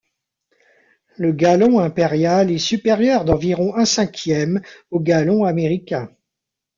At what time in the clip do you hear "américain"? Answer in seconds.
5.43-6.09